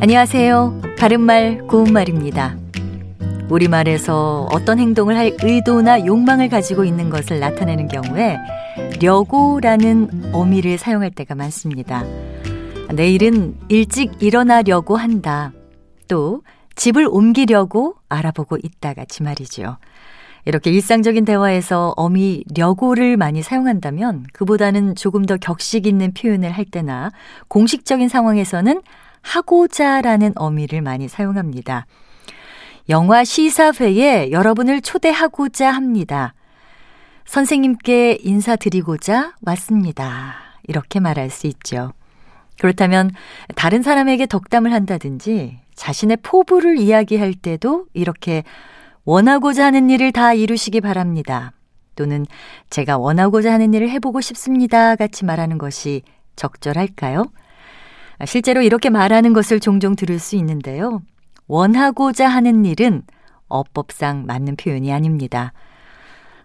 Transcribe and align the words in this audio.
안녕하세요. 0.00 0.80
바른말 0.96 1.66
고운말입니다. 1.66 2.56
우리말에서 3.50 4.46
어떤 4.52 4.78
행동을 4.78 5.16
할 5.16 5.36
의도나 5.42 6.06
욕망을 6.06 6.48
가지고 6.48 6.84
있는 6.84 7.10
것을 7.10 7.40
나타내는 7.40 7.88
경우에 7.88 8.36
려고라는 9.02 10.30
어미를 10.32 10.78
사용할 10.78 11.10
때가 11.10 11.34
많습니다. 11.34 12.04
내일은 12.94 13.56
일찍 13.68 14.22
일어나려고 14.22 14.96
한다. 14.96 15.50
또 16.06 16.42
집을 16.76 17.08
옮기려고 17.10 17.96
알아보고 18.08 18.56
있다 18.62 18.94
같이 18.94 19.24
말이죠. 19.24 19.78
이렇게 20.44 20.70
일상적인 20.70 21.24
대화에서 21.24 21.92
어미 21.96 22.44
려고를 22.56 23.16
많이 23.16 23.42
사용한다면 23.42 24.26
그보다는 24.32 24.94
조금 24.94 25.24
더 25.24 25.36
격식 25.36 25.88
있는 25.88 26.14
표현을 26.14 26.52
할 26.52 26.64
때나 26.64 27.10
공식적인 27.48 28.08
상황에서는 28.08 28.80
하고자 29.22 30.00
라는 30.00 30.32
어미를 30.36 30.82
많이 30.82 31.08
사용합니다. 31.08 31.86
영화 32.88 33.24
시사회에 33.24 34.30
여러분을 34.30 34.80
초대하고자 34.80 35.70
합니다. 35.70 36.34
선생님께 37.26 38.18
인사드리고자 38.22 39.34
왔습니다. 39.42 40.36
이렇게 40.66 40.98
말할 40.98 41.28
수 41.28 41.46
있죠. 41.46 41.92
그렇다면 42.58 43.10
다른 43.54 43.82
사람에게 43.82 44.26
덕담을 44.26 44.72
한다든지 44.72 45.58
자신의 45.74 46.18
포부를 46.22 46.78
이야기할 46.78 47.34
때도 47.34 47.86
이렇게 47.92 48.42
원하고자 49.04 49.66
하는 49.66 49.90
일을 49.90 50.12
다 50.12 50.32
이루시기 50.34 50.80
바랍니다. 50.80 51.52
또는 51.94 52.26
제가 52.70 52.98
원하고자 52.98 53.52
하는 53.52 53.74
일을 53.74 53.90
해보고 53.90 54.20
싶습니다. 54.20 54.96
같이 54.96 55.24
말하는 55.24 55.58
것이 55.58 56.02
적절할까요? 56.36 57.24
실제로 58.26 58.62
이렇게 58.62 58.90
말하는 58.90 59.32
것을 59.32 59.60
종종 59.60 59.96
들을 59.96 60.18
수 60.18 60.36
있는데요. 60.36 61.02
원하고자 61.46 62.28
하는 62.28 62.64
일은 62.64 63.02
어법상 63.48 64.26
맞는 64.26 64.56
표현이 64.56 64.92
아닙니다. 64.92 65.52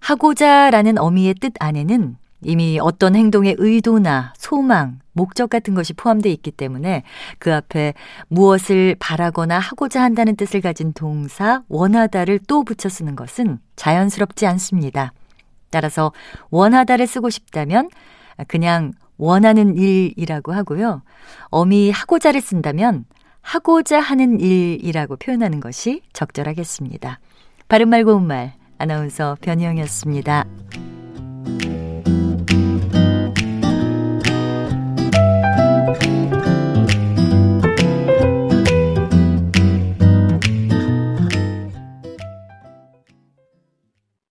하고자 0.00 0.70
라는 0.70 0.98
어미의 0.98 1.34
뜻 1.34 1.52
안에는 1.58 2.16
이미 2.44 2.78
어떤 2.80 3.14
행동의 3.14 3.56
의도나 3.58 4.32
소망, 4.36 4.98
목적 5.12 5.48
같은 5.48 5.74
것이 5.74 5.92
포함되어 5.92 6.32
있기 6.32 6.50
때문에 6.50 7.04
그 7.38 7.54
앞에 7.54 7.94
무엇을 8.28 8.96
바라거나 8.98 9.58
하고자 9.58 10.02
한다는 10.02 10.34
뜻을 10.36 10.60
가진 10.60 10.92
동사 10.92 11.62
원하다를 11.68 12.40
또 12.48 12.64
붙여 12.64 12.88
쓰는 12.88 13.14
것은 13.14 13.58
자연스럽지 13.76 14.46
않습니다. 14.46 15.12
따라서 15.70 16.12
원하다를 16.50 17.06
쓰고 17.06 17.30
싶다면 17.30 17.88
그냥 18.48 18.92
원하는 19.16 19.76
일이라고 19.76 20.52
하고요. 20.52 21.02
어미 21.50 21.90
하고자를 21.90 22.40
쓴다면 22.40 23.04
하고자 23.40 24.00
하는 24.00 24.40
일이라고 24.40 25.16
표현하는 25.16 25.60
것이 25.60 26.02
적절하겠습니다. 26.12 27.20
바른말 27.68 28.04
고운말 28.04 28.54
아나운서 28.78 29.36
변희영이었습니다. 29.40 30.44